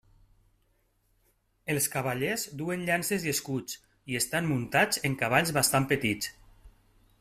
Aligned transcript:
Els 1.73 1.89
cavallers 1.97 2.47
duen 2.63 2.87
llances 2.89 3.29
i 3.29 3.35
escuts, 3.37 3.79
i 4.15 4.21
estan 4.25 4.51
muntats 4.55 5.05
en 5.11 5.23
cavalls 5.25 5.57
bastant 5.61 5.91
petits. 5.95 6.37